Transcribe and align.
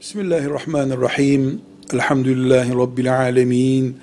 Bismillahirrahmanirrahim. 0.00 1.60
Elhamdülillahi 1.92 2.70
Rabbil 2.74 3.16
alemin. 3.16 3.98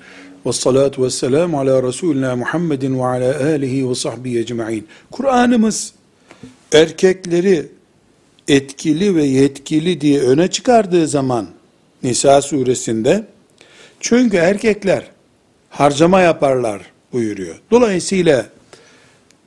Ve 0.46 0.52
salatu 0.52 1.04
ve 1.04 1.10
selamu 1.10 1.60
ala 1.60 1.82
Resulina 1.82 2.36
Muhammedin 2.36 2.98
ve 2.98 3.04
ala 3.04 3.44
alihi 3.44 3.90
ve 3.90 3.94
sahbihi 3.94 4.38
ecma'in. 4.38 4.86
Kur'an'ımız 5.10 5.92
erkekleri 6.72 7.66
etkili 8.48 9.16
ve 9.16 9.24
yetkili 9.24 10.00
diye 10.00 10.20
öne 10.20 10.50
çıkardığı 10.50 11.08
zaman 11.08 11.46
Nisa 12.02 12.42
suresinde 12.42 13.26
çünkü 14.00 14.36
erkekler 14.36 15.10
harcama 15.70 16.20
yaparlar 16.20 16.82
buyuruyor. 17.12 17.60
Dolayısıyla 17.70 18.46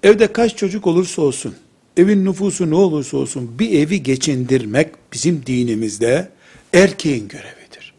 evde 0.04 0.34
kaç 0.34 0.55
çocuk 0.55 0.88
olursa 0.88 1.21
olsun, 1.21 1.55
evin 1.98 2.25
nüfusu 2.25 2.70
ne 2.70 2.75
olursa 2.75 3.18
olsun 3.18 3.59
bir 3.59 3.79
evi 3.79 4.04
geçindirmek 4.04 4.89
bizim 5.14 5.43
dinimizde 5.45 6.36
erkeğin 6.74 7.28
görevidir. 7.28 7.94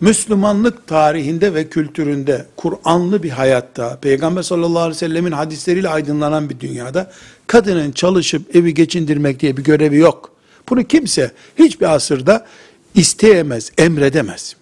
Müslümanlık 0.00 0.86
tarihinde 0.86 1.54
ve 1.54 1.68
kültüründe 1.68 2.46
Kur'anlı 2.56 3.22
bir 3.22 3.30
hayatta, 3.30 3.98
Peygamber 4.00 4.42
sallallahu 4.42 4.78
aleyhi 4.78 4.94
ve 4.94 4.98
sellemin 4.98 5.32
hadisleriyle 5.32 5.88
aydınlanan 5.88 6.50
bir 6.50 6.60
dünyada 6.60 7.12
kadının 7.46 7.92
çalışıp 7.92 8.56
evi 8.56 8.74
geçindirmek 8.74 9.40
diye 9.40 9.56
bir 9.56 9.64
görevi 9.64 9.96
yok. 9.96 10.32
Bunu 10.68 10.84
kimse 10.84 11.32
hiçbir 11.58 11.94
asırda 11.94 12.46
isteyemez, 12.94 13.72
emredemez. 13.78 14.56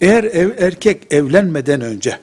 Eğer 0.00 0.24
ev, 0.24 0.50
erkek 0.58 1.12
evlenmeden 1.12 1.80
önce 1.80 2.18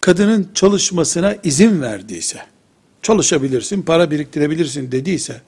kadının 0.00 0.50
çalışmasına 0.54 1.36
izin 1.44 1.82
verdiyse, 1.82 2.38
çalışabilirsin, 3.08 3.82
para 3.82 4.10
biriktirebilirsin 4.10 4.92
dediyse, 4.92 5.40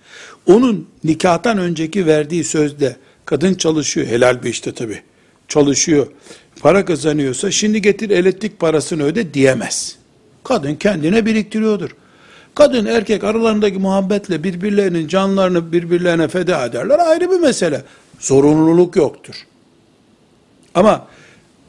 onun 0.47 0.89
nikahtan 1.05 1.59
önceki 1.59 2.07
verdiği 2.07 2.45
sözde 2.45 2.97
kadın 3.25 3.55
çalışıyor, 3.55 4.07
helal 4.07 4.43
bir 4.43 4.49
işte 4.49 4.73
tabi, 4.73 5.03
çalışıyor, 5.49 6.07
para 6.61 6.85
kazanıyorsa 6.85 7.51
şimdi 7.51 7.83
getir 7.83 8.11
elektrik 8.11 8.59
parasını 8.61 9.03
öde 9.03 9.35
diyemez. 9.35 9.97
Kadın 10.45 10.75
kendine 10.75 11.27
biriktiriyordur. 11.27 11.91
Kadın 12.55 12.87
erkek 12.87 13.25
aralarındaki 13.25 13.79
muhabbetle 13.79 14.45
birbirlerinin 14.45 15.09
canlarını 15.09 15.73
birbirlerine 15.73 16.29
feda 16.29 16.67
ederler 16.67 16.99
ayrı 16.99 17.31
bir 17.31 17.41
mesele. 17.41 17.85
Zorunluluk 18.21 18.97
yoktur. 18.97 19.35
Ama 20.75 21.07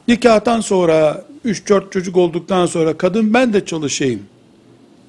nikahtan 0.08 0.60
sonra 0.60 1.24
3-4 1.46 1.90
çocuk 1.90 2.16
olduktan 2.16 2.66
sonra 2.66 2.96
kadın 2.98 3.34
ben 3.34 3.52
de 3.52 3.64
çalışayım 3.64 4.22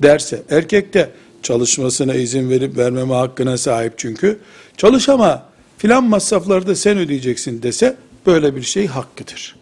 derse, 0.02 0.44
erkek 0.50 0.94
de 0.94 1.10
çalışmasına 1.44 2.14
izin 2.14 2.50
verip 2.50 2.78
vermeme 2.78 3.14
hakkına 3.14 3.58
sahip 3.58 3.94
çünkü, 3.98 4.40
çalış 4.78 5.10
ama 5.10 5.46
filan 5.78 6.04
masrafları 6.04 6.68
da 6.68 6.76
sen 6.76 6.98
ödeyeceksin 6.98 7.64
dese, 7.64 7.96
böyle 8.26 8.56
bir 8.56 8.62
şey 8.62 8.88
hakkıdır. 8.88 9.56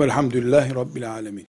Velhamdülillahi 0.00 0.74
Rabbil 0.74 1.10
Alemin. 1.10 1.46